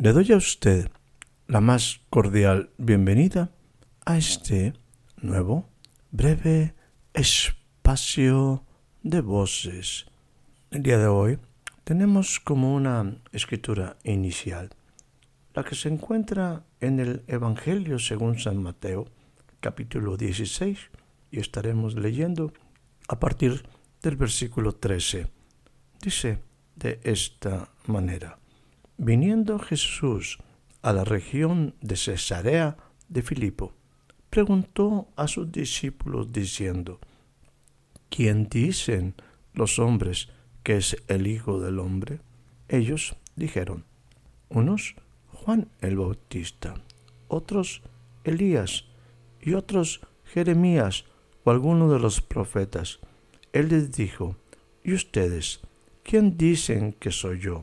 Le 0.00 0.14
doy 0.14 0.32
a 0.32 0.36
usted 0.36 0.90
la 1.46 1.60
más 1.60 2.00
cordial 2.08 2.70
bienvenida 2.78 3.50
a 4.06 4.16
este 4.16 4.72
nuevo, 5.18 5.68
breve 6.10 6.74
espacio 7.12 8.64
de 9.02 9.20
voces. 9.20 10.06
El 10.70 10.82
día 10.84 10.96
de 10.96 11.06
hoy 11.06 11.38
tenemos 11.84 12.40
como 12.40 12.74
una 12.74 13.18
escritura 13.32 13.98
inicial 14.02 14.70
la 15.52 15.64
que 15.64 15.74
se 15.74 15.90
encuentra 15.90 16.64
en 16.80 16.98
el 16.98 17.22
Evangelio 17.26 17.98
según 17.98 18.38
San 18.38 18.62
Mateo, 18.62 19.04
capítulo 19.60 20.16
16, 20.16 20.78
y 21.30 21.40
estaremos 21.40 21.94
leyendo 21.94 22.54
a 23.06 23.20
partir 23.20 23.68
del 24.00 24.16
versículo 24.16 24.72
13. 24.72 25.26
Dice 26.00 26.38
de 26.74 27.00
esta 27.04 27.68
manera. 27.86 28.39
Viniendo 29.02 29.58
Jesús 29.58 30.40
a 30.82 30.92
la 30.92 31.04
región 31.04 31.74
de 31.80 31.96
Cesarea 31.96 32.76
de 33.08 33.22
Filipo, 33.22 33.72
preguntó 34.28 35.08
a 35.16 35.26
sus 35.26 35.50
discípulos 35.50 36.32
diciendo, 36.32 37.00
¿quién 38.10 38.50
dicen 38.50 39.14
los 39.54 39.78
hombres 39.78 40.28
que 40.62 40.76
es 40.76 40.98
el 41.08 41.28
Hijo 41.28 41.60
del 41.60 41.78
Hombre? 41.78 42.20
Ellos 42.68 43.16
dijeron, 43.36 43.86
unos 44.50 44.96
Juan 45.32 45.70
el 45.80 45.96
Bautista, 45.96 46.74
otros 47.26 47.80
Elías 48.24 48.84
y 49.40 49.54
otros 49.54 50.02
Jeremías 50.26 51.06
o 51.44 51.50
alguno 51.50 51.90
de 51.90 52.00
los 52.00 52.20
profetas. 52.20 53.00
Él 53.54 53.70
les 53.70 53.92
dijo, 53.92 54.36
¿y 54.84 54.92
ustedes 54.92 55.60
quién 56.02 56.36
dicen 56.36 56.92
que 56.92 57.10
soy 57.10 57.40
yo? 57.40 57.62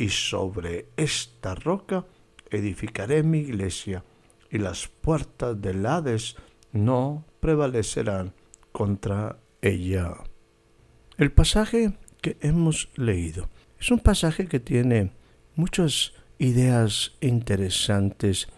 y 0.00 0.08
sobre 0.08 0.86
esta 0.96 1.54
roca 1.54 2.06
edificaré 2.50 3.22
mi 3.22 3.40
iglesia, 3.40 4.02
y 4.50 4.56
las 4.56 4.88
puertas 4.88 5.60
del 5.60 5.84
Hades 5.84 6.36
no 6.72 7.26
prevalecerán 7.38 8.32
contra 8.72 9.38
ella. 9.60 10.14
El 11.18 11.30
pasaje 11.32 11.92
que 12.22 12.38
hemos 12.40 12.88
leído 12.96 13.50
es 13.78 13.90
un 13.90 13.98
pasaje 13.98 14.46
que 14.46 14.58
tiene 14.58 15.12
muchas 15.54 16.14
ideas 16.38 17.12
interesantes 17.20 18.48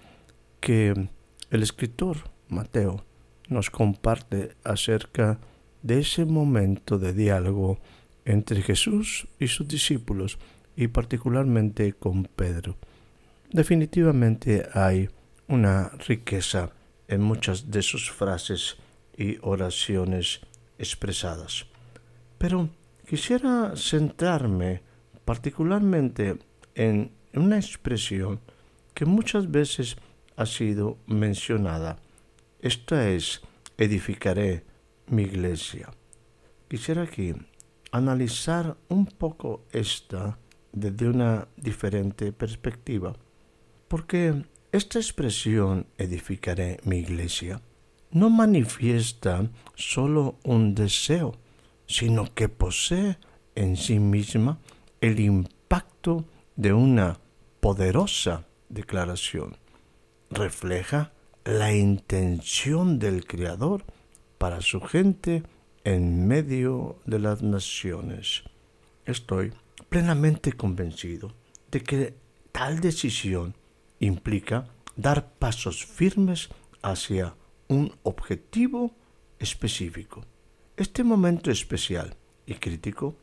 que 0.60 1.08
el 1.50 1.62
escritor 1.64 2.18
Mateo 2.46 3.04
nos 3.48 3.68
comparte 3.68 4.54
acerca 4.62 5.40
de 5.82 5.98
ese 5.98 6.24
momento 6.24 7.00
de 7.00 7.12
diálogo 7.12 7.80
entre 8.24 8.62
Jesús 8.62 9.26
y 9.40 9.48
sus 9.48 9.66
discípulos 9.66 10.38
y 10.76 10.88
particularmente 10.88 11.92
con 11.92 12.24
Pedro. 12.24 12.76
Definitivamente 13.50 14.66
hay 14.72 15.08
una 15.48 15.90
riqueza 16.06 16.70
en 17.08 17.22
muchas 17.22 17.70
de 17.70 17.82
sus 17.82 18.10
frases 18.10 18.76
y 19.16 19.38
oraciones 19.42 20.40
expresadas. 20.78 21.66
Pero 22.38 22.70
quisiera 23.06 23.74
centrarme 23.76 24.82
particularmente 25.24 26.38
en 26.74 27.12
una 27.34 27.56
expresión 27.56 28.40
que 28.94 29.04
muchas 29.04 29.50
veces 29.50 29.96
ha 30.36 30.46
sido 30.46 30.98
mencionada. 31.06 31.98
Esta 32.60 33.10
es, 33.10 33.42
edificaré 33.76 34.64
mi 35.06 35.22
iglesia. 35.22 35.90
Quisiera 36.68 37.02
aquí 37.02 37.34
analizar 37.90 38.76
un 38.88 39.06
poco 39.06 39.66
esta 39.72 40.38
desde 40.72 41.08
una 41.08 41.48
diferente 41.56 42.32
perspectiva, 42.32 43.14
porque 43.88 44.44
esta 44.72 44.98
expresión 44.98 45.86
edificaré 45.98 46.78
mi 46.84 46.98
iglesia 46.98 47.60
no 48.12 48.28
manifiesta 48.28 49.48
solo 49.74 50.36
un 50.44 50.74
deseo, 50.74 51.34
sino 51.86 52.32
que 52.34 52.48
posee 52.48 53.18
en 53.54 53.76
sí 53.76 53.98
misma 53.98 54.58
el 55.00 55.18
impacto 55.18 56.24
de 56.56 56.72
una 56.72 57.18
poderosa 57.60 58.44
declaración. 58.68 59.56
Refleja 60.30 61.12
la 61.44 61.74
intención 61.74 62.98
del 62.98 63.26
Creador 63.26 63.84
para 64.38 64.60
su 64.60 64.80
gente 64.80 65.42
en 65.84 66.26
medio 66.26 66.98
de 67.06 67.18
las 67.18 67.42
naciones. 67.42 68.44
Estoy 69.04 69.52
plenamente 69.92 70.54
convencido 70.54 71.34
de 71.70 71.82
que 71.82 72.14
tal 72.50 72.80
decisión 72.80 73.54
implica 74.00 74.64
dar 74.96 75.34
pasos 75.34 75.84
firmes 75.84 76.48
hacia 76.80 77.34
un 77.68 77.92
objetivo 78.02 78.92
específico. 79.38 80.24
Este 80.78 81.04
momento 81.04 81.50
especial 81.50 82.16
y 82.46 82.54
crítico, 82.54 83.16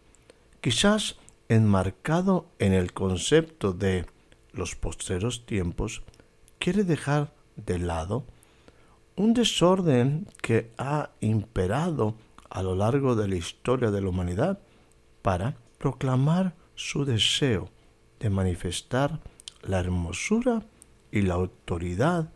quizás 0.62 1.18
enmarcado 1.47 2.46
en 2.59 2.74
el 2.74 2.94
concepto 2.94 3.74
de 3.74 4.06
los 4.53 4.75
postreros 4.75 5.47
tiempos, 5.47 6.03
quiere 6.59 6.84
dejar 6.84 7.34
de 7.56 7.80
lado 7.80 8.25
un 9.16 9.34
desorden 9.34 10.28
que 10.40 10.69
ha 10.78 11.09
imperado 11.19 12.13
a 12.47 12.62
lo 12.62 12.75
largo 12.75 13.16
de 13.16 13.28
la 13.28 13.38
historia 13.38 13.90
de 13.90 14.01
la 14.01 14.09
humanidad 14.09 14.59
para 15.24 15.56
proclamar 15.80 16.54
su 16.76 17.06
deseo 17.06 17.70
de 18.20 18.30
manifestar 18.30 19.20
la 19.64 19.80
hermosura 19.80 20.64
y 21.12 21.22
la 21.22 21.34
autoridad 21.34 22.32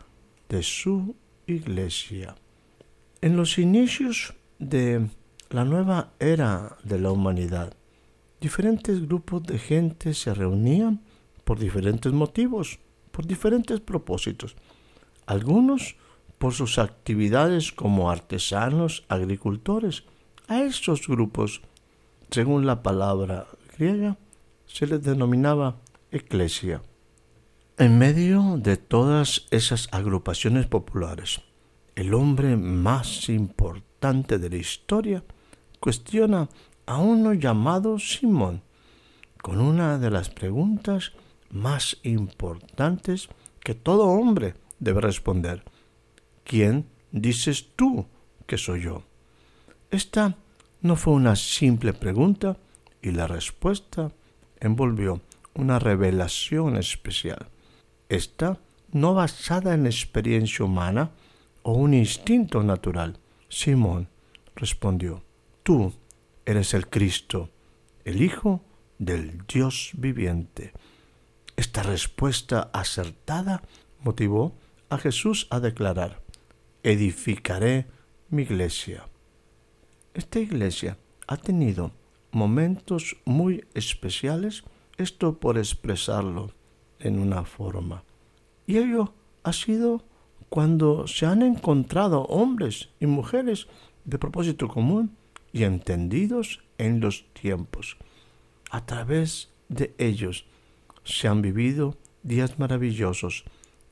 de 0.50 0.64
su 0.64 1.16
iglesia. 1.46 2.36
En 3.22 3.38
los 3.38 3.60
inicios 3.60 4.34
de 4.58 5.08
la 5.50 5.66
nueva 5.66 6.14
era 6.20 6.78
de 6.84 7.00
la 7.00 7.12
humanidad, 7.12 7.74
diferentes 8.42 9.08
grupos 9.08 9.44
de 9.44 9.60
gente 9.60 10.14
se 10.14 10.34
reunían 10.34 11.02
por 11.44 11.60
diferentes 11.60 12.12
motivos, 12.12 12.80
por 13.12 13.26
diferentes 13.28 13.80
propósitos. 13.80 14.56
Algunos 15.26 15.96
por 16.38 16.54
sus 16.54 16.78
actividades 16.78 17.72
como 17.72 18.10
artesanos, 18.10 19.06
agricultores. 19.08 20.04
A 20.50 20.64
estos 20.64 21.08
grupos, 21.08 21.62
según 22.34 22.66
la 22.66 22.82
palabra 22.82 23.46
griega, 23.78 24.18
se 24.66 24.88
les 24.88 25.04
denominaba 25.04 25.76
eclesia. 26.10 26.82
En 27.78 28.00
medio 28.00 28.58
de 28.58 28.76
todas 28.76 29.46
esas 29.52 29.88
agrupaciones 29.92 30.66
populares, 30.66 31.42
el 31.96 32.16
hombre 32.16 32.58
más 32.58 33.30
importante 33.30 34.40
de 34.40 34.50
la 34.50 34.56
historia 34.56 35.24
cuestiona 35.80 36.50
a 36.88 36.98
uno 36.98 37.34
llamado 37.34 38.00
Simón 38.00 38.64
con 39.44 39.62
una 39.62 40.00
de 40.00 40.10
las 40.10 40.30
preguntas 40.32 41.12
más 41.52 41.98
importantes 42.02 43.30
que 43.60 43.76
todo 43.76 44.08
hombre 44.08 44.56
debe 44.80 45.02
responder. 45.02 45.64
¿Quién 46.44 46.88
dices 47.12 47.68
tú 47.76 48.08
que 48.48 48.58
soy 48.58 48.82
yo? 48.82 49.04
Esta 49.92 50.36
No 50.84 50.98
fue 50.98 51.14
una 51.14 51.38
simple 51.38 51.94
pregunta 51.94 52.58
y 53.02 53.12
la 53.12 53.26
respuesta 53.26 54.12
envolvió 54.60 55.22
una 55.54 55.80
revelación 55.80 56.76
especial. 56.76 57.48
Esta 58.10 58.60
no 58.92 59.14
basada 59.14 59.76
en 59.76 59.86
experiencia 59.86 60.66
humana 60.66 61.12
o 61.62 61.72
un 61.72 61.94
instinto 61.94 62.64
natural. 62.64 63.18
Simón 63.48 64.10
respondió, 64.58 65.24
tú 65.64 65.94
eres 66.46 66.74
el 66.74 66.90
Cristo, 66.90 67.50
el 68.04 68.22
Hijo 68.22 68.62
del 69.00 69.48
Dios 69.48 69.92
viviente. 69.94 70.74
Esta 71.56 71.84
respuesta 71.84 72.70
acertada 72.74 73.64
motivó 74.02 74.54
a 74.90 74.98
Jesús 74.98 75.48
a 75.50 75.62
declarar, 75.62 76.22
edificaré 76.84 77.86
mi 78.30 78.42
iglesia. 78.42 79.08
Esta 80.14 80.40
iglesia 80.40 80.98
ha 81.28 81.38
tenido 81.38 81.92
momentos 82.32 83.18
muy 83.26 83.66
especiales, 83.74 84.64
esto 84.98 85.40
por 85.40 85.58
expresarlo 85.58 86.52
en 87.00 87.20
una 87.20 87.46
forma. 87.46 88.04
Y 88.68 88.78
ello 88.78 89.14
ha 89.44 89.54
sido 89.54 90.04
cuando 90.50 91.08
se 91.08 91.26
han 91.26 91.42
encontrado 91.42 92.26
hombres 92.26 92.90
y 93.00 93.08
mujeres 93.08 93.68
de 94.06 94.20
propósito 94.20 94.68
común 94.68 95.16
y 95.52 95.64
entendidos 95.64 96.62
en 96.78 97.00
los 97.00 97.26
tiempos. 97.34 97.98
A 98.70 98.86
través 98.86 99.50
de 99.68 99.96
ellos 99.98 100.46
se 101.04 101.28
han 101.28 101.42
vivido 101.42 101.98
días 102.22 102.60
maravillosos, 102.60 103.46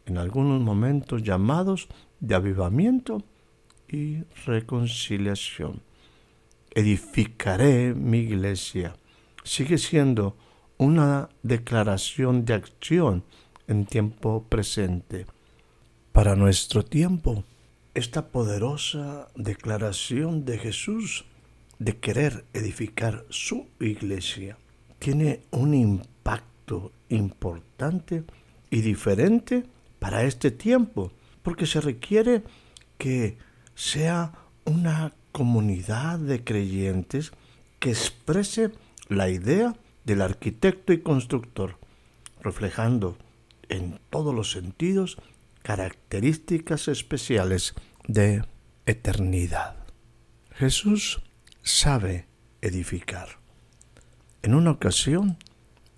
en 0.05 0.17
algunos 0.17 0.61
momentos 0.61 1.23
llamados 1.23 1.87
de 2.19 2.35
avivamiento 2.35 3.23
y 3.87 4.23
reconciliación. 4.45 5.81
Edificaré 6.73 7.93
mi 7.93 8.19
iglesia. 8.19 8.95
Sigue 9.43 9.77
siendo 9.77 10.37
una 10.77 11.29
declaración 11.43 12.45
de 12.45 12.53
acción 12.53 13.23
en 13.67 13.85
tiempo 13.85 14.45
presente. 14.47 15.25
Para 16.11 16.35
nuestro 16.35 16.83
tiempo, 16.83 17.43
esta 17.93 18.27
poderosa 18.29 19.27
declaración 19.35 20.45
de 20.45 20.57
Jesús 20.57 21.25
de 21.77 21.97
querer 21.97 22.45
edificar 22.53 23.25
su 23.29 23.67
iglesia 23.79 24.57
tiene 24.97 25.41
un 25.51 25.73
impacto 25.73 26.93
importante 27.09 28.23
y 28.69 28.81
diferente 28.81 29.65
para 29.99 30.23
este 30.23 30.51
tiempo, 30.51 31.11
porque 31.41 31.65
se 31.65 31.81
requiere 31.81 32.43
que 32.97 33.37
sea 33.73 34.31
una 34.65 35.11
comunidad 35.31 36.19
de 36.19 36.43
creyentes 36.43 37.31
que 37.79 37.89
exprese 37.89 38.71
la 39.07 39.29
idea 39.29 39.75
del 40.05 40.21
arquitecto 40.21 40.93
y 40.93 41.01
constructor, 41.01 41.77
reflejando 42.41 43.17
en 43.69 43.99
todos 44.09 44.33
los 44.33 44.51
sentidos 44.51 45.17
características 45.63 46.87
especiales 46.87 47.75
de 48.07 48.43
eternidad. 48.85 49.75
Jesús 50.55 51.21
sabe 51.61 52.27
edificar. 52.61 53.39
En 54.41 54.55
una 54.55 54.71
ocasión, 54.71 55.37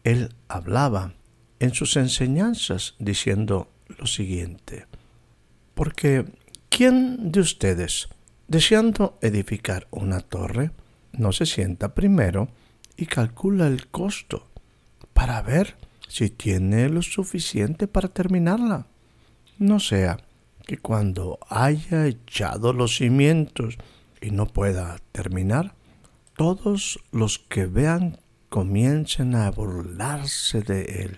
él 0.03 0.35
hablaba 0.47 1.13
en 1.59 1.73
sus 1.73 1.95
enseñanzas 1.95 2.95
diciendo 2.99 3.69
lo 3.97 4.05
siguiente, 4.05 4.85
porque 5.75 6.25
¿quién 6.69 7.31
de 7.31 7.39
ustedes, 7.39 8.09
deseando 8.47 9.17
edificar 9.21 9.87
una 9.91 10.19
torre, 10.19 10.71
no 11.11 11.31
se 11.31 11.45
sienta 11.45 11.93
primero 11.93 12.49
y 12.97 13.05
calcula 13.05 13.67
el 13.67 13.87
costo 13.87 14.47
para 15.13 15.41
ver 15.41 15.75
si 16.07 16.29
tiene 16.29 16.89
lo 16.89 17.01
suficiente 17.01 17.87
para 17.87 18.07
terminarla? 18.07 18.87
No 19.57 19.79
sea 19.79 20.19
que 20.65 20.77
cuando 20.77 21.39
haya 21.49 22.07
echado 22.07 22.73
los 22.73 22.97
cimientos 22.97 23.77
y 24.21 24.31
no 24.31 24.47
pueda 24.47 24.97
terminar, 25.11 25.75
todos 26.35 26.99
los 27.11 27.39
que 27.39 27.65
vean 27.65 28.19
comiencen 28.49 29.35
a 29.35 29.49
burlarse 29.51 30.61
de 30.61 30.83
él, 31.03 31.17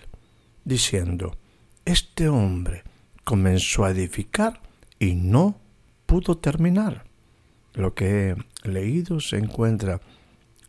diciendo, 0.64 1.36
este 1.84 2.28
hombre 2.28 2.82
comenzó 3.24 3.84
a 3.84 3.90
edificar 3.90 4.60
y 4.98 5.14
no 5.14 5.58
pudo 6.06 6.38
terminar. 6.38 7.04
Lo 7.76 7.92
que 7.92 8.30
he 8.30 8.68
leído 8.68 9.20
se 9.20 9.36
encuentra 9.36 10.00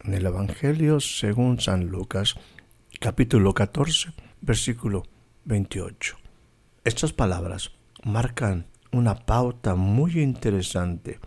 en 0.04 0.14
el 0.14 0.26
Evangelio 0.26 1.00
según 1.00 1.62
San 1.62 1.86
Lucas, 1.88 2.36
capítulo 3.00 3.54
14, 3.54 4.10
versículo 4.42 5.04
28. 5.46 6.18
Estas 6.84 7.14
palabras 7.14 7.72
marcan 8.04 8.68
una 8.92 9.16
pauta 9.16 9.76
muy 9.76 10.20
interesante, 10.20 11.22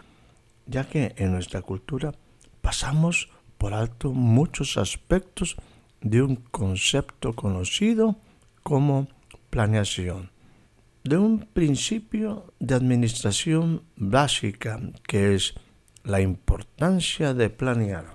ya 0.67 0.87
que 0.87 1.15
en 1.17 1.33
nuestra 1.33 1.63
cultura 1.63 2.13
pasamos 2.61 3.31
por 3.57 3.73
alto 3.73 4.13
muchos 4.13 4.77
aspectos 4.77 5.57
de 6.03 6.21
un 6.21 6.37
concepto 6.37 7.33
conocido 7.33 8.19
como 8.63 9.09
planeación, 9.49 10.31
de 11.05 11.17
un 11.17 11.39
principio 11.39 12.53
de 12.59 12.75
administración 12.75 13.83
básica 13.97 14.79
que 15.09 15.35
es 15.35 15.55
la 16.05 16.21
importancia 16.21 17.35
de 17.35 17.51
planear. 17.51 18.15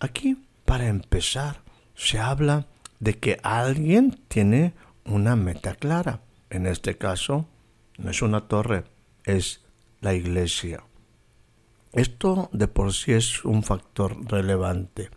Aquí, 0.00 0.36
para 0.64 0.88
empezar, 0.88 1.62
se 1.94 2.18
habla 2.18 2.66
de 3.00 3.18
que 3.18 3.38
alguien 3.42 4.20
tiene 4.28 4.74
una 5.04 5.36
meta 5.36 5.74
clara. 5.74 6.20
En 6.50 6.66
este 6.66 6.96
caso, 6.96 7.46
no 7.98 8.10
es 8.10 8.22
una 8.22 8.48
torre, 8.48 8.84
es 9.24 9.62
la 10.00 10.14
iglesia. 10.14 10.84
Esto 11.92 12.50
de 12.52 12.66
por 12.68 12.92
sí 12.92 13.12
es 13.12 13.44
un 13.44 13.62
factor 13.62 14.16
relevante, 14.30 15.10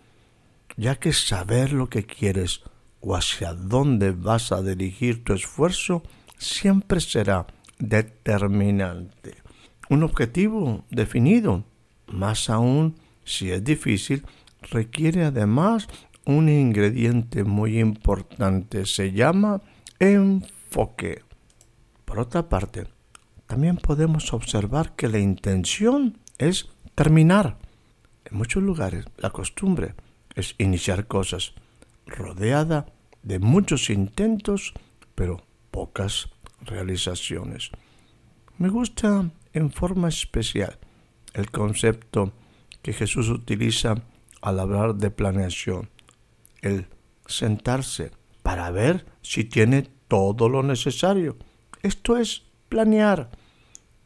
ya 0.75 0.95
que 0.95 1.11
saber 1.11 1.73
lo 1.73 1.89
que 1.89 2.05
quieres 2.05 2.61
o 3.01 3.15
hacia 3.15 3.53
dónde 3.53 4.11
vas 4.11 4.51
a 4.51 4.61
dirigir 4.61 5.23
tu 5.23 5.33
esfuerzo 5.33 6.03
siempre 6.37 6.99
será 6.99 7.47
determinante. 7.79 9.46
Un 9.89 10.03
objetivo 10.03 10.83
definido, 10.89 11.63
más 12.07 12.49
aún 12.49 12.95
si 13.23 13.51
es 13.51 13.63
difícil, 13.63 14.25
requiere 14.69 15.25
además 15.25 15.87
un 16.25 16.49
ingrediente 16.49 17.43
muy 17.43 17.79
importante, 17.79 18.85
se 18.85 19.11
llama 19.11 19.61
enfoque. 19.99 21.23
Por 22.05 22.19
otra 22.19 22.49
parte, 22.49 22.87
también 23.47 23.77
podemos 23.77 24.33
observar 24.33 24.93
que 24.95 25.07
la 25.07 25.19
intención 25.19 26.17
es 26.37 26.69
terminar. 26.95 27.57
En 28.25 28.37
muchos 28.37 28.61
lugares 28.61 29.05
la 29.17 29.29
costumbre 29.29 29.95
es 30.35 30.55
iniciar 30.57 31.07
cosas 31.07 31.53
rodeada 32.05 32.87
de 33.23 33.39
muchos 33.39 33.89
intentos, 33.89 34.73
pero 35.15 35.43
pocas 35.71 36.29
realizaciones. 36.61 37.71
Me 38.57 38.69
gusta 38.69 39.29
en 39.57 39.71
forma 39.71 40.07
especial 40.07 40.77
el 41.33 41.51
concepto 41.51 42.33
que 42.81 42.93
Jesús 42.93 43.29
utiliza 43.29 43.95
al 44.41 44.59
hablar 44.59 44.95
de 44.95 45.11
planeación, 45.11 45.89
el 46.61 46.87
sentarse 47.25 48.11
para 48.43 48.71
ver 48.71 49.05
si 49.21 49.43
tiene 49.43 49.89
todo 50.07 50.47
lo 50.47 50.63
necesario 50.63 51.37
esto 51.87 52.17
es 52.17 52.43
planear. 52.69 53.29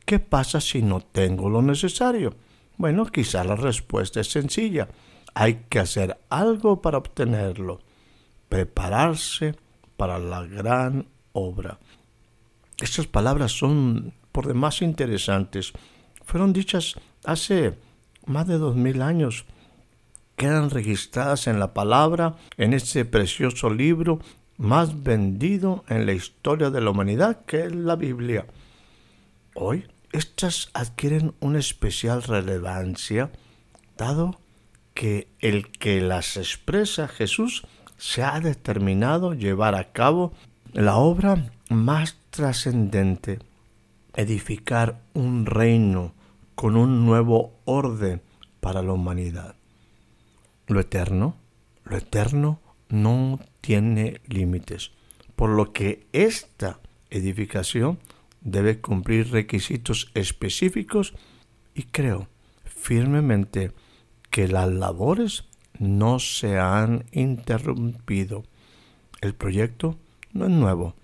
¿Qué 0.06 0.20
pasa 0.20 0.60
si 0.62 0.82
no 0.82 1.02
tengo 1.02 1.50
lo 1.50 1.62
necesario? 1.62 2.36
Bueno, 2.78 3.06
quizá 3.06 3.44
la 3.44 3.56
respuesta 3.56 4.20
es 4.20 4.30
sencilla. 4.30 4.90
Hay 5.34 5.66
que 5.70 5.80
hacer 5.80 6.20
algo 6.30 6.82
para 6.82 6.98
obtenerlo. 6.98 7.80
Prepararse 8.50 9.56
para 9.96 10.20
la 10.20 10.44
gran 10.44 11.08
obra. 11.32 11.80
Estas 12.80 13.08
palabras 13.08 13.52
son 13.52 14.14
por 14.32 14.48
demás 14.48 14.82
interesantes. 14.82 15.74
Fueron 16.26 16.54
dichas 16.54 16.96
hace 17.26 17.78
más 18.26 18.48
de 18.48 18.58
dos 18.58 18.76
mil 18.76 19.02
años. 19.02 19.46
Quedan 20.36 20.70
registradas 20.70 21.48
en 21.48 21.60
la 21.60 21.74
palabra, 21.74 22.36
en 22.58 22.74
este 22.74 23.06
precioso 23.06 23.70
libro 23.70 24.20
más 24.58 25.04
vendido 25.04 25.84
en 25.90 26.06
la 26.06 26.14
historia 26.14 26.70
de 26.70 26.82
la 26.82 26.92
humanidad, 26.92 27.46
que 27.46 27.66
es 27.66 27.76
la 27.76 27.96
Biblia. 27.96 28.46
Hoy 29.56 29.86
estas 30.12 30.70
adquieren 30.74 31.34
una 31.40 31.60
especial 31.60 32.22
relevancia, 32.24 33.32
dado 33.98 34.40
que 34.94 35.28
el 35.40 35.72
que 35.72 36.02
las 36.02 36.38
expresa 36.38 37.08
Jesús 37.08 37.66
se 37.98 38.24
ha 38.24 38.40
determinado 38.40 39.34
llevar 39.34 39.76
a 39.76 39.92
cabo 39.92 40.34
la 40.74 40.96
obra 40.98 41.52
más 41.70 42.18
trascendente, 42.30 43.40
edificar 44.16 45.02
un 45.14 45.46
reino 45.46 46.14
con 46.56 46.76
un 46.76 47.06
nuevo 47.06 47.60
orden 47.66 48.22
para 48.60 48.82
la 48.82 48.94
humanidad. 48.94 49.56
Lo 50.68 50.80
eterno, 50.80 51.36
lo 51.84 51.98
eterno 51.98 52.60
no 52.90 53.40
tiene 53.62 54.22
límites, 54.28 54.92
por 55.36 55.50
lo 55.50 55.74
que 55.74 56.08
esta 56.14 56.80
edificación 57.10 58.00
debe 58.42 58.80
cumplir 58.80 59.32
requisitos 59.32 60.12
específicos 60.14 61.14
y 61.74 61.84
creo 61.84 62.28
firmemente 62.64 63.72
que 64.30 64.48
las 64.48 64.70
labores 64.70 65.46
no 65.78 66.20
se 66.20 66.60
han 66.60 67.06
interrumpido. 67.12 68.44
El 69.22 69.34
proyecto 69.36 69.98
no 70.34 70.46
es 70.46 70.52
nuevo, 70.52 70.96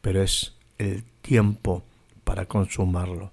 pero 0.00 0.22
es 0.22 0.54
el 0.78 1.04
tiempo 1.22 1.84
para 2.24 2.46
consumarlo. 2.46 3.30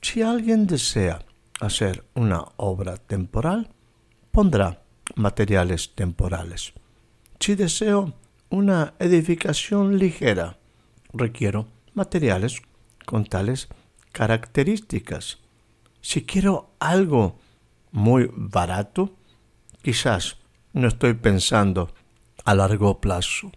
Si 0.00 0.22
alguien 0.22 0.66
desea 0.66 1.24
hacer 1.60 2.04
una 2.14 2.44
obra 2.56 2.96
temporal, 2.96 3.70
pondrá 4.30 4.82
materiales 5.16 5.94
temporales. 5.94 6.72
Si 7.40 7.54
deseo 7.54 8.14
una 8.50 8.94
edificación 8.98 9.98
ligera, 9.98 10.58
requiero 11.12 11.68
materiales 11.94 12.62
con 13.04 13.24
tales 13.24 13.68
características. 14.12 15.38
Si 16.00 16.24
quiero 16.24 16.70
algo 16.78 17.38
muy 17.90 18.30
barato, 18.32 19.16
quizás 19.82 20.38
no 20.72 20.88
estoy 20.88 21.14
pensando 21.14 21.92
a 22.44 22.54
largo 22.54 23.00
plazo. 23.00 23.52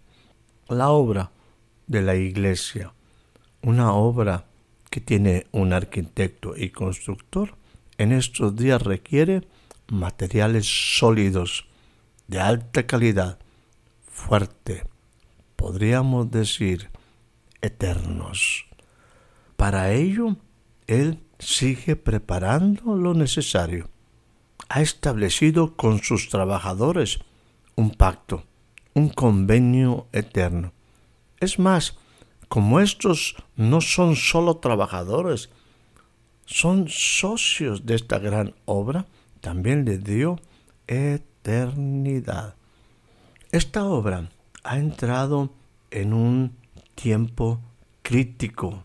La 0.68 0.90
obra 0.90 1.32
de 1.86 2.02
la 2.02 2.14
iglesia, 2.14 2.92
una 3.62 3.92
obra 3.92 4.44
que 4.90 5.00
tiene 5.00 5.46
un 5.52 5.72
arquitecto 5.72 6.56
y 6.56 6.70
constructor, 6.70 7.54
en 7.98 8.12
estos 8.12 8.56
días 8.56 8.82
requiere 8.82 9.46
materiales 9.88 10.66
sólidos, 10.98 11.66
de 12.26 12.40
alta 12.40 12.86
calidad, 12.86 13.38
fuerte, 14.06 14.84
podríamos 15.56 16.30
decir, 16.30 16.90
eternos. 17.62 18.66
Para 19.56 19.92
ello, 19.92 20.36
Él 20.86 21.20
sigue 21.38 21.96
preparando 21.96 22.96
lo 22.96 23.14
necesario. 23.14 23.88
Ha 24.68 24.82
establecido 24.82 25.74
con 25.76 26.02
sus 26.02 26.28
trabajadores 26.28 27.20
un 27.76 27.90
pacto, 27.90 28.44
un 28.94 29.08
convenio 29.08 30.06
eterno. 30.12 30.72
Es 31.40 31.58
más, 31.58 31.96
como 32.48 32.80
estos 32.80 33.36
no 33.56 33.80
son 33.80 34.16
solo 34.16 34.56
trabajadores, 34.56 35.50
son 36.46 36.88
socios 36.88 37.84
de 37.84 37.94
esta 37.94 38.18
gran 38.18 38.54
obra, 38.64 39.06
también 39.40 39.84
le 39.84 39.98
dio 39.98 40.40
eternidad. 40.86 42.54
Esta 43.52 43.84
obra 43.84 44.30
ha 44.64 44.78
entrado 44.78 45.50
en 45.90 46.12
un 46.12 46.56
tiempo 46.94 47.60
crítico. 48.02 48.82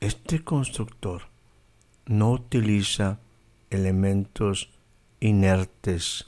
Este 0.00 0.42
constructor 0.42 1.22
no 2.06 2.32
utiliza 2.32 3.20
elementos 3.70 4.70
inertes. 5.20 6.26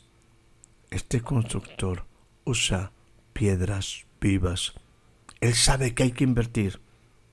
Este 0.91 1.23
constructor 1.23 2.05
usa 2.45 2.93
piedras 3.33 4.05
vivas. 4.21 4.75
Él 5.43 5.55
sabe 5.55 5.93
que 5.93 6.05
hay 6.05 6.13
que 6.13 6.25
invertir 6.25 6.81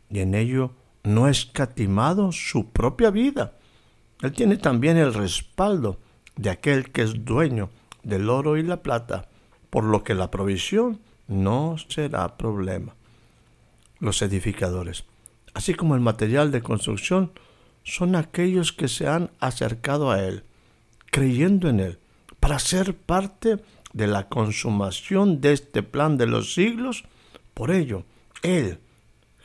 y 0.10 0.20
en 0.20 0.34
ello 0.34 0.72
no 1.04 1.26
ha 1.26 1.30
escatimado 1.30 2.32
su 2.32 2.72
propia 2.72 3.12
vida. 3.12 3.54
Él 4.22 4.34
tiene 4.34 4.58
también 4.58 4.98
el 4.98 5.14
respaldo 5.14 6.00
de 6.36 6.50
aquel 6.50 6.92
que 6.92 7.04
es 7.04 7.24
dueño 7.24 7.70
del 8.02 8.30
oro 8.32 8.58
y 8.58 8.64
la 8.64 8.82
plata, 8.82 9.30
por 9.70 9.84
lo 9.84 10.04
que 10.04 10.16
la 10.16 10.32
provisión 10.32 11.00
no 11.28 11.76
será 11.88 12.36
problema. 12.36 12.96
Los 14.00 14.24
edificadores, 14.24 15.06
así 15.54 15.76
como 15.76 15.94
el 15.94 16.02
material 16.02 16.52
de 16.52 16.64
construcción, 16.64 17.32
son 17.84 18.16
aquellos 18.16 18.74
que 18.74 18.88
se 18.88 19.08
han 19.08 19.30
acercado 19.40 20.10
a 20.10 20.24
Él, 20.24 20.44
creyendo 21.12 21.70
en 21.70 21.80
Él, 21.80 22.00
para 22.40 22.58
ser 22.58 22.96
parte 22.98 23.58
de 23.94 24.08
la 24.08 24.30
consumación 24.30 25.42
de 25.42 25.54
este 25.54 25.84
plan 25.84 26.18
de 26.18 26.26
los 26.26 26.56
siglos. 26.56 27.04
Por 27.60 27.72
ello, 27.72 28.06
Él, 28.42 28.80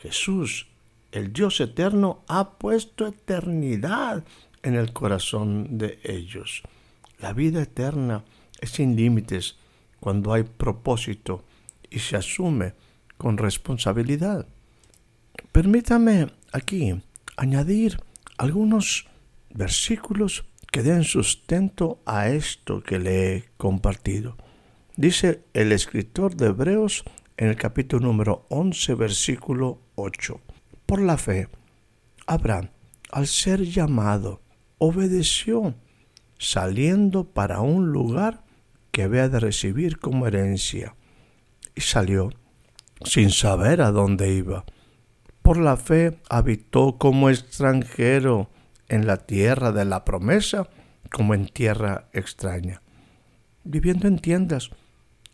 Jesús, 0.00 0.68
el 1.10 1.32
Dios 1.32 1.60
eterno, 1.60 2.22
ha 2.28 2.50
puesto 2.58 3.08
eternidad 3.08 4.22
en 4.62 4.76
el 4.76 4.92
corazón 4.92 5.78
de 5.78 5.98
ellos. 6.04 6.62
La 7.18 7.32
vida 7.32 7.60
eterna 7.60 8.22
es 8.60 8.70
sin 8.70 8.94
límites 8.94 9.56
cuando 9.98 10.32
hay 10.32 10.44
propósito 10.44 11.42
y 11.90 11.98
se 11.98 12.14
asume 12.14 12.74
con 13.18 13.36
responsabilidad. 13.36 14.46
Permítame 15.50 16.28
aquí 16.52 16.94
añadir 17.36 17.98
algunos 18.38 19.08
versículos 19.50 20.44
que 20.70 20.84
den 20.84 21.02
sustento 21.02 21.98
a 22.06 22.28
esto 22.28 22.80
que 22.80 23.00
le 23.00 23.34
he 23.34 23.44
compartido. 23.56 24.36
Dice 24.94 25.42
el 25.52 25.72
escritor 25.72 26.36
de 26.36 26.46
Hebreos 26.46 27.02
en 27.36 27.48
el 27.48 27.56
capítulo 27.56 28.06
número 28.06 28.46
11, 28.48 28.94
versículo 28.94 29.80
8. 29.96 30.40
Por 30.86 31.00
la 31.00 31.16
fe, 31.16 31.48
Abraham, 32.26 32.70
al 33.10 33.26
ser 33.26 33.62
llamado, 33.62 34.40
obedeció, 34.78 35.74
saliendo 36.38 37.24
para 37.24 37.60
un 37.60 37.90
lugar 37.90 38.44
que 38.92 39.02
había 39.02 39.28
de 39.28 39.40
recibir 39.40 39.98
como 39.98 40.26
herencia, 40.26 40.94
y 41.74 41.80
salió 41.80 42.30
sin 43.04 43.30
saber 43.30 43.82
a 43.82 43.90
dónde 43.90 44.32
iba. 44.32 44.64
Por 45.42 45.56
la 45.58 45.76
fe 45.76 46.20
habitó 46.30 46.98
como 46.98 47.30
extranjero 47.30 48.48
en 48.88 49.06
la 49.06 49.16
tierra 49.16 49.72
de 49.72 49.84
la 49.84 50.04
promesa, 50.04 50.68
como 51.10 51.34
en 51.34 51.46
tierra 51.46 52.08
extraña, 52.12 52.80
viviendo 53.64 54.06
en 54.06 54.18
tiendas 54.20 54.70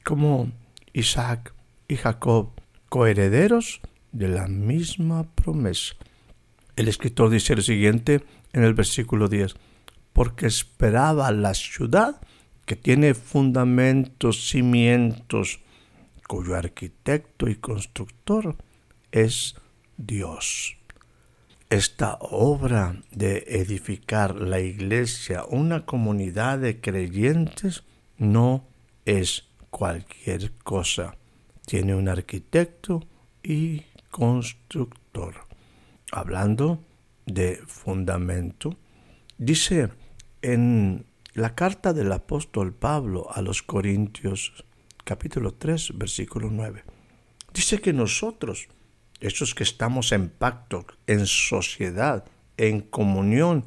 como 0.03 0.51
Isaac 0.93 1.55
y 1.91 1.97
Jacob, 1.97 2.53
coherederos 2.89 3.81
de 4.13 4.29
la 4.29 4.47
misma 4.47 5.25
promesa. 5.35 5.97
El 6.77 6.87
escritor 6.87 7.31
dice 7.31 7.57
lo 7.57 7.63
siguiente 7.63 8.23
en 8.53 8.63
el 8.63 8.75
versículo 8.75 9.29
10, 9.29 9.57
porque 10.13 10.47
esperaba 10.47 11.31
la 11.33 11.53
ciudad 11.53 12.21
que 12.65 12.77
tiene 12.77 13.15
fundamentos, 13.15 14.49
cimientos, 14.49 15.61
cuyo 16.29 16.55
arquitecto 16.55 17.49
y 17.49 17.57
constructor 17.57 18.57
es 19.11 19.57
Dios. 19.97 20.77
Esta 21.71 22.19
obra 22.21 23.03
de 23.11 23.45
edificar 23.49 24.37
la 24.37 24.61
iglesia, 24.61 25.45
una 25.49 25.87
comunidad 25.87 26.59
de 26.61 26.81
creyentes, 26.81 27.83
no 28.17 28.65
es 29.05 29.49
cualquier 29.71 30.53
cosa. 30.59 31.17
Tiene 31.71 31.95
un 31.95 32.09
arquitecto 32.09 33.01
y 33.45 33.85
constructor. 34.11 35.37
Hablando 36.11 36.83
de 37.27 37.61
fundamento, 37.65 38.77
dice 39.39 39.89
en 40.43 41.07
la 41.33 41.55
carta 41.55 41.93
del 41.93 42.11
apóstol 42.11 42.75
Pablo 42.75 43.29
a 43.33 43.41
los 43.41 43.63
Corintios, 43.63 44.65
capítulo 45.05 45.55
3, 45.55 45.97
versículo 45.97 46.49
9, 46.51 46.83
dice 47.55 47.81
que 47.81 47.93
nosotros, 47.93 48.67
esos 49.21 49.55
que 49.55 49.63
estamos 49.63 50.11
en 50.11 50.29
pacto, 50.29 50.85
en 51.07 51.25
sociedad, 51.25 52.25
en 52.57 52.81
comunión 52.81 53.65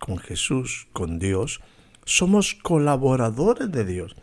con 0.00 0.18
Jesús, 0.18 0.88
con 0.92 1.20
Dios, 1.20 1.60
somos 2.04 2.56
colaboradores 2.56 3.70
de 3.70 3.84
Dios 3.84 4.16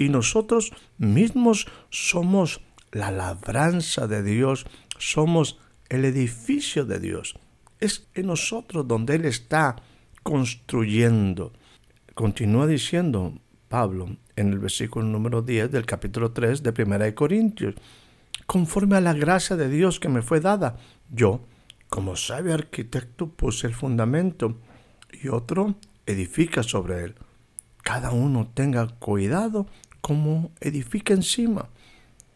y 0.00 0.08
nosotros 0.08 0.72
mismos 0.96 1.66
somos 1.90 2.62
la 2.90 3.10
labranza 3.10 4.08
de 4.08 4.22
Dios, 4.22 4.64
somos 4.98 5.60
el 5.90 6.06
edificio 6.06 6.86
de 6.86 6.98
Dios. 6.98 7.34
Es 7.80 8.08
en 8.14 8.28
nosotros 8.28 8.88
donde 8.88 9.16
Él 9.16 9.26
está 9.26 9.76
construyendo. 10.22 11.52
Continúa 12.14 12.66
diciendo 12.66 13.34
Pablo 13.68 14.16
en 14.36 14.52
el 14.52 14.58
versículo 14.58 15.04
número 15.04 15.42
10 15.42 15.70
del 15.70 15.84
capítulo 15.84 16.32
3 16.32 16.62
de 16.62 16.72
Primera 16.72 17.04
de 17.04 17.14
Corintios, 17.14 17.74
conforme 18.46 18.96
a 18.96 19.02
la 19.02 19.12
gracia 19.12 19.54
de 19.54 19.68
Dios 19.68 20.00
que 20.00 20.08
me 20.08 20.22
fue 20.22 20.40
dada, 20.40 20.78
yo, 21.10 21.42
como 21.90 22.16
sabio 22.16 22.54
arquitecto, 22.54 23.28
puse 23.28 23.66
el 23.66 23.74
fundamento 23.74 24.56
y 25.22 25.28
otro 25.28 25.74
edifica 26.06 26.62
sobre 26.62 27.04
él. 27.04 27.14
Cada 27.82 28.12
uno 28.12 28.50
tenga 28.54 28.86
cuidado 28.86 29.66
como 30.00 30.52
edifica 30.60 31.14
encima, 31.14 31.68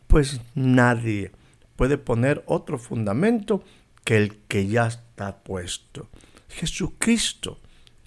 pues 0.06 0.40
nadie 0.54 1.32
puede 1.76 1.98
poner 1.98 2.42
otro 2.46 2.78
fundamento 2.78 3.64
que 4.04 4.16
el 4.16 4.36
que 4.48 4.66
ya 4.68 4.86
está 4.86 5.42
puesto. 5.42 6.08
Jesucristo 6.48 7.58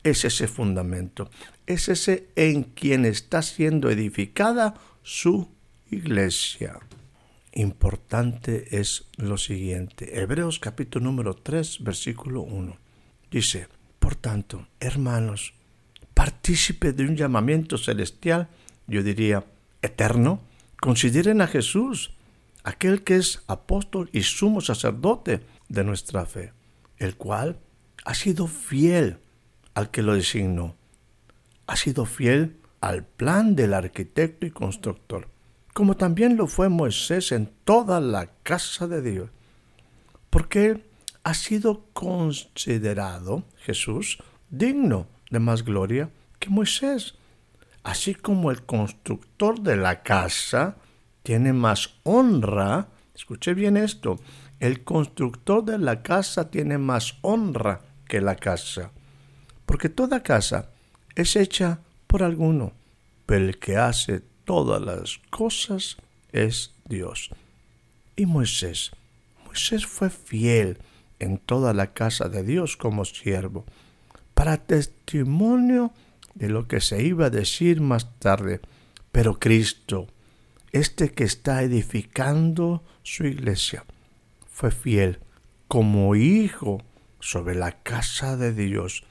es 0.04 0.24
ese 0.24 0.48
fundamento, 0.48 1.30
es 1.66 1.90
ese 1.90 2.30
en 2.36 2.64
quien 2.64 3.06
está 3.06 3.42
siendo 3.42 3.90
edificada 3.90 4.76
su 5.04 5.50
iglesia. 5.92 6.80
Importante 7.54 8.80
es 8.80 9.06
lo 9.18 9.38
siguiente. 9.38 10.20
Hebreos 10.22 10.60
capítulo 10.60 11.06
número 11.06 11.34
3, 11.34 11.84
versículo 11.84 12.42
1. 12.42 12.78
Dice, 13.32 13.68
por 14.00 14.16
tanto, 14.16 14.68
hermanos, 14.80 15.54
partícipe 16.14 16.94
de 16.94 17.04
un 17.04 17.16
llamamiento 17.16 17.78
celestial, 17.78 18.48
yo 18.88 19.04
diría 19.04 19.46
eterno, 19.82 20.40
consideren 20.80 21.42
a 21.42 21.48
Jesús, 21.48 22.12
aquel 22.64 23.04
que 23.04 23.16
es 23.18 23.44
apóstol 23.48 24.10
y 24.12 24.24
sumo 24.24 24.62
sacerdote 24.62 25.42
de 25.70 25.84
nuestra 25.84 26.26
fe, 26.26 26.54
el 26.98 27.16
cual 27.16 27.60
ha 28.06 28.14
sido 28.14 28.48
fiel 28.48 29.20
al 29.74 29.92
que 29.92 30.02
lo 30.02 30.14
designó, 30.14 30.76
ha 31.68 31.76
sido 31.76 32.06
fiel 32.06 32.58
al 32.82 33.06
plan 33.06 33.56
del 33.56 33.74
arquitecto 33.74 34.46
y 34.46 34.52
constructor, 34.52 35.28
como 35.74 35.96
también 35.96 36.38
lo 36.38 36.48
fue 36.48 36.70
Moisés 36.70 37.32
en 37.32 37.52
toda 37.64 38.00
la 38.00 38.28
casa 38.44 38.88
de 38.88 39.02
Dios, 39.02 39.30
porque 40.30 40.84
ha 41.24 41.34
sido 41.34 41.84
considerado 41.94 43.44
Jesús 43.58 44.20
digno 44.50 45.08
de 45.30 45.40
más 45.40 45.64
gloria 45.64 46.10
que 46.40 46.50
Moisés, 46.50 47.16
así 47.88 48.16
como 48.16 48.52
el 48.52 48.64
constructor 48.66 49.62
de 49.62 49.78
la 49.78 50.04
casa 50.04 50.76
tiene 51.24 51.54
más 51.54 51.94
honra, 52.04 52.90
escuche 53.16 53.54
bien 53.54 53.78
esto, 53.78 54.20
el 54.60 54.84
constructor 54.84 55.64
de 55.64 55.78
la 55.78 56.04
casa 56.04 56.52
tiene 56.52 56.78
más 56.78 57.16
honra 57.22 57.80
que 58.06 58.20
la 58.20 58.36
casa, 58.36 58.92
porque 59.66 59.88
toda 59.88 60.22
casa 60.22 60.70
es 61.16 61.38
hecha 61.38 61.80
por 62.08 62.24
alguno, 62.24 62.74
pero 63.26 63.46
el 63.46 63.58
que 63.58 63.78
hace 63.78 64.22
todas 64.44 64.82
las 64.82 65.20
cosas 65.30 65.96
es 66.34 66.74
Dios. 66.90 67.30
Y 68.18 68.26
Moisés, 68.26 68.92
Moisés 69.46 69.86
fue 69.86 70.10
fiel 70.10 70.78
en 71.20 71.38
toda 71.38 71.74
la 71.74 71.94
casa 71.94 72.28
de 72.28 72.44
Dios 72.44 72.76
como 72.76 73.06
siervo, 73.06 73.64
para 74.34 74.58
testimonio 74.58 75.94
de 75.94 76.07
lo 76.40 76.68
que 76.68 76.82
se 76.82 77.04
iba 77.04 77.26
a 77.26 77.30
decir 77.30 77.82
más 77.82 78.20
tarde. 78.20 78.62
Pero 79.12 79.40
Cristo, 79.40 80.08
este 80.72 81.12
que 81.12 81.24
está 81.24 81.64
edificando 81.64 82.84
su 83.04 83.26
iglesia, 83.26 83.86
fue 84.50 84.72
fiel 84.72 85.20
como 85.68 86.16
hijo 86.16 86.84
sobre 87.20 87.56
la 87.56 87.72
casa 87.84 88.38
de 88.38 88.54
Dios, 88.54 89.04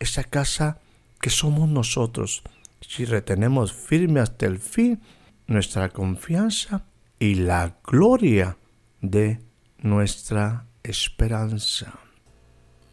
esa 0.00 0.24
casa 0.24 0.78
que 1.20 1.30
somos 1.30 1.68
nosotros, 1.68 2.42
si 2.80 3.04
retenemos 3.04 3.72
firme 3.72 4.20
hasta 4.20 4.46
el 4.46 4.58
fin 4.58 5.00
nuestra 5.46 5.88
confianza 5.88 6.84
y 7.18 7.36
la 7.36 7.78
gloria 7.84 8.56
de 9.00 9.40
nuestra 9.78 10.66
esperanza. 10.82 11.98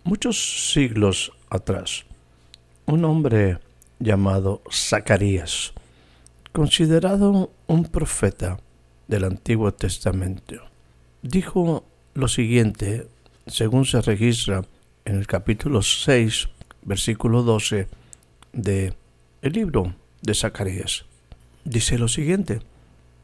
Muchos 0.04 0.72
siglos 0.72 1.32
atrás, 1.50 2.06
un 2.86 3.06
hombre 3.06 3.60
llamado 4.02 4.62
Zacarías, 4.70 5.74
considerado 6.52 7.52
un 7.68 7.86
profeta 7.86 8.60
del 9.08 9.24
Antiguo 9.24 9.74
Testamento, 9.74 10.56
dijo 11.22 11.86
lo 12.14 12.28
siguiente, 12.28 13.08
según 13.48 13.86
se 13.86 14.02
registra 14.02 14.66
en 15.06 15.16
el 15.16 15.28
capítulo 15.28 15.82
6, 15.82 16.50
versículo 16.84 17.44
12 17.44 17.88
de 18.52 18.94
el 19.42 19.54
libro 19.54 19.96
de 20.22 20.34
Zacarías. 20.34 21.06
Dice 21.64 21.98
lo 21.98 22.08
siguiente, 22.08 22.60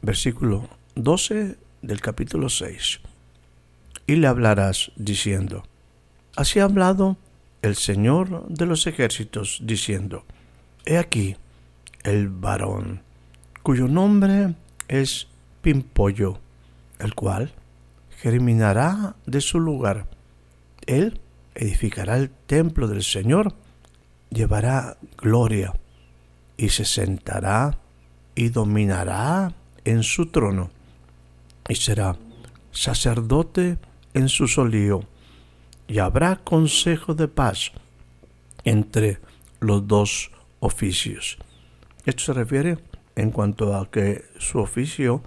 versículo 0.00 0.68
12 0.94 1.56
del 1.82 2.00
capítulo 2.00 2.48
6 2.48 3.00
y 4.08 4.16
le 4.16 4.26
hablarás 4.26 4.90
diciendo, 4.96 5.62
Así 6.34 6.58
ha 6.58 6.64
hablado 6.64 7.18
el 7.62 7.76
Señor 7.76 8.48
de 8.48 8.64
los 8.64 8.86
ejércitos, 8.86 9.60
diciendo, 9.62 10.24
He 10.90 10.96
aquí 10.96 11.36
el 12.02 12.30
varón, 12.30 13.02
cuyo 13.62 13.88
nombre 13.88 14.54
es 14.88 15.28
Pimpollo, 15.60 16.38
el 16.98 17.14
cual 17.14 17.52
germinará 18.22 19.14
de 19.26 19.42
su 19.42 19.60
lugar. 19.60 20.06
Él 20.86 21.20
edificará 21.54 22.16
el 22.16 22.30
templo 22.30 22.88
del 22.88 23.02
Señor, 23.02 23.52
llevará 24.30 24.96
gloria, 25.18 25.74
y 26.56 26.70
se 26.70 26.86
sentará 26.86 27.76
y 28.34 28.48
dominará 28.48 29.52
en 29.84 30.02
su 30.02 30.30
trono, 30.30 30.70
y 31.68 31.74
será 31.74 32.16
sacerdote 32.72 33.76
en 34.14 34.30
su 34.30 34.48
solío, 34.48 35.02
y 35.86 35.98
habrá 35.98 36.36
consejo 36.36 37.12
de 37.12 37.28
paz 37.28 37.72
entre 38.64 39.18
los 39.60 39.86
dos 39.86 40.30
oficios. 40.60 41.38
Esto 42.06 42.24
se 42.24 42.32
refiere 42.32 42.78
en 43.16 43.30
cuanto 43.30 43.76
a 43.76 43.90
que 43.90 44.24
su 44.38 44.58
oficio 44.58 45.22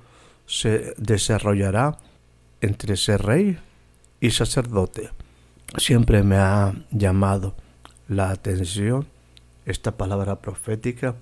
se 0.46 0.94
desarrollará 0.98 1.98
entre 2.62 2.98
ser 2.98 3.22
rey 3.22 3.60
y 4.20 4.32
sacerdote. 4.32 5.10
Siempre 5.78 6.24
me 6.24 6.38
ha 6.38 6.74
llamado 6.91 7.56
la 8.08 8.30
atención 8.30 9.08
esta 9.65 9.96
palabra 9.98 10.41
profética 10.41 11.15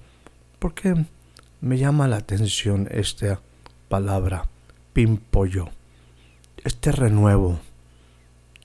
porque 0.59 1.05
me 1.61 1.77
llama 1.77 2.07
la 2.07 2.17
atención 2.17 2.87
esta 2.91 3.41
palabra 3.89 4.47
pimpollo 4.93 5.69
este 6.63 6.91
renuevo, 6.91 7.59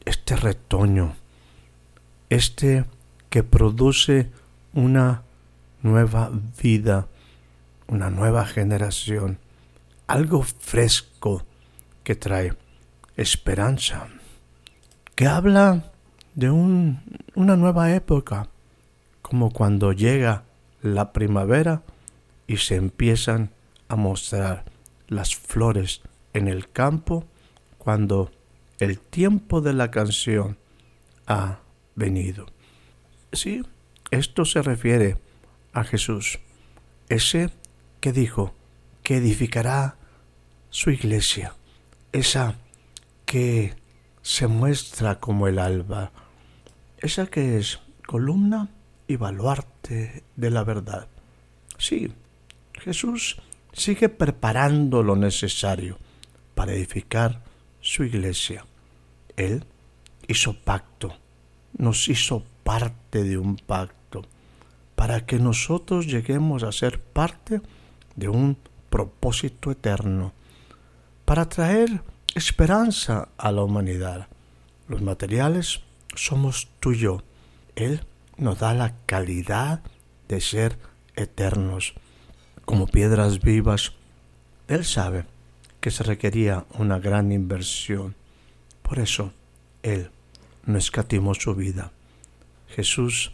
este 0.05 0.37
retoño, 0.37 1.15
este 2.29 2.85
que 3.31 3.43
produce 3.43 4.31
una 4.73 5.23
nueva 5.85 6.33
vida, 6.63 7.09
una 7.87 8.09
nueva 8.09 8.47
generación, 8.47 9.39
algo 10.07 10.43
fresco 10.43 11.45
que 12.03 12.15
trae 12.15 12.55
esperanza, 13.17 14.09
que 15.15 15.27
habla 15.27 15.93
de 16.35 16.51
una 16.51 17.57
nueva 17.57 17.95
época, 17.95 18.49
como 19.21 19.51
cuando 19.51 19.93
llega 19.93 20.45
la 20.81 21.13
primavera 21.13 21.83
y 22.47 22.57
se 22.57 22.77
empiezan 22.77 23.51
a 23.89 23.97
mostrar 23.97 24.65
las 25.09 25.37
flores 25.37 26.01
en 26.33 26.49
el 26.49 26.71
campo 26.71 27.27
cuando 27.77 28.31
el 28.79 28.99
tiempo 28.99 29.61
de 29.61 29.75
la 29.75 29.91
canción 29.91 30.57
ha 31.27 31.59
venido. 31.95 32.47
Sí, 33.33 33.63
esto 34.11 34.47
se 34.47 34.63
refiere 34.63 35.19
a 35.75 35.85
Jesús, 35.85 36.39
ese 37.09 37.51
que 38.01 38.13
dijo 38.13 38.55
que 39.03 39.17
edificará 39.17 39.97
su 40.71 40.91
iglesia, 40.91 41.55
esa 42.13 42.57
que 43.27 43.75
se 44.23 44.47
muestra 44.47 45.21
como 45.21 45.49
el 45.49 45.59
alba, 45.59 46.13
esa 46.99 47.27
que 47.27 47.59
es 47.59 47.81
columna 48.07 48.71
y 49.07 49.17
baluarte 49.17 50.25
de 50.37 50.51
la 50.51 50.65
verdad. 50.65 51.09
Sí, 51.77 52.13
Jesús 52.75 53.37
sigue 53.73 54.09
preparando 54.09 55.03
lo 55.03 55.17
necesario 55.17 55.99
para 56.55 56.73
edificar 56.73 57.43
su 57.81 58.05
iglesia. 58.05 58.65
Él 59.37 59.65
hizo 60.29 60.55
pacto, 60.55 61.19
nos 61.77 62.09
hizo 62.09 62.45
parte 62.63 63.25
de 63.25 63.37
un 63.37 63.57
pacto, 63.57 64.04
para 64.95 65.27
que 65.27 65.39
nosotros 65.39 66.07
lleguemos 66.07 66.63
a 66.63 66.73
ser 66.73 67.01
parte 67.01 67.61
de 68.17 68.29
un 68.29 68.57
propósito 68.91 69.71
eterno, 69.71 70.33
para 71.25 71.49
traer 71.49 72.03
esperanza 72.35 73.29
a 73.37 73.51
la 73.51 73.63
humanidad. 73.63 74.29
Los 74.89 75.03
materiales 75.03 75.81
somos 76.15 76.69
tú 76.81 76.93
yo. 76.93 77.23
Él 77.75 78.05
nos 78.37 78.59
da 78.59 78.75
la 78.75 78.95
calidad 79.07 79.81
de 80.29 80.41
ser 80.41 80.79
eternos, 81.17 81.95
como 82.65 82.87
piedras 82.87 83.41
vivas. 83.41 83.93
Él 84.69 84.85
sabe 84.85 85.25
que 85.81 85.91
se 85.91 86.05
requería 86.05 86.65
una 86.79 86.99
gran 86.99 87.33
inversión. 87.33 88.15
Por 88.83 88.99
eso 88.99 89.33
Él 89.83 90.11
no 90.65 90.79
escatimó 90.79 91.35
su 91.35 91.55
vida. 91.55 91.93
Jesús 92.69 93.33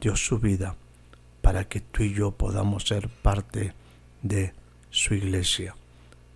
dio 0.00 0.16
su 0.16 0.38
vida 0.38 0.76
para 1.44 1.68
que 1.68 1.80
tú 1.80 2.02
y 2.02 2.14
yo 2.14 2.30
podamos 2.30 2.84
ser 2.84 3.10
parte 3.10 3.74
de 4.22 4.54
su 4.88 5.12
iglesia 5.12 5.76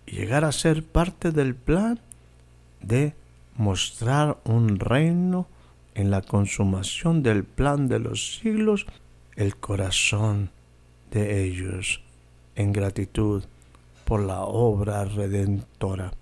y 0.05 0.17
llegar 0.17 0.45
a 0.45 0.51
ser 0.51 0.85
parte 0.85 1.31
del 1.31 1.55
plan 1.55 1.99
de 2.79 3.15
mostrar 3.55 4.37
un 4.43 4.77
reino 4.77 5.47
en 5.95 6.11
la 6.11 6.21
consumación 6.21 7.23
del 7.23 7.43
plan 7.43 7.87
de 7.87 7.97
los 7.97 8.37
siglos 8.37 8.85
el 9.35 9.55
corazón 9.55 10.51
de 11.09 11.43
ellos 11.43 12.03
en 12.55 12.71
gratitud 12.71 13.45
por 14.05 14.21
la 14.21 14.41
obra 14.41 15.05
redentora 15.05 16.13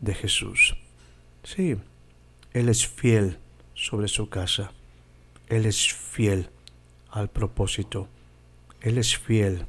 de 0.00 0.14
Jesús. 0.14 0.76
Sí, 1.44 1.76
Él 2.52 2.68
es 2.68 2.88
fiel 2.88 3.38
sobre 3.74 4.08
su 4.08 4.28
casa. 4.28 4.72
Él 5.48 5.64
es 5.64 5.92
fiel 5.92 6.50
al 7.12 7.28
propósito. 7.28 8.08
Él 8.86 8.98
es 8.98 9.18
fiel 9.18 9.66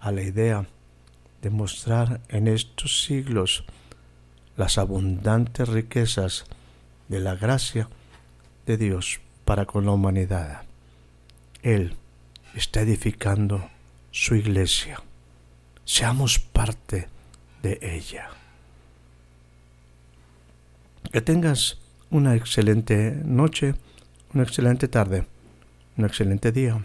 a 0.00 0.10
la 0.10 0.22
idea 0.22 0.66
de 1.40 1.50
mostrar 1.50 2.20
en 2.28 2.48
estos 2.48 3.04
siglos 3.04 3.64
las 4.56 4.76
abundantes 4.76 5.68
riquezas 5.68 6.44
de 7.06 7.20
la 7.20 7.36
gracia 7.36 7.88
de 8.66 8.76
Dios 8.76 9.20
para 9.44 9.66
con 9.66 9.86
la 9.86 9.92
humanidad. 9.92 10.62
Él 11.62 11.94
está 12.56 12.80
edificando 12.80 13.70
su 14.10 14.34
iglesia. 14.34 15.00
Seamos 15.84 16.40
parte 16.40 17.06
de 17.62 17.78
ella. 17.82 18.30
Que 21.12 21.20
tengas 21.20 21.78
una 22.10 22.34
excelente 22.34 23.12
noche, 23.24 23.76
una 24.32 24.42
excelente 24.42 24.88
tarde, 24.88 25.24
un 25.96 26.04
excelente 26.04 26.50
día. 26.50 26.84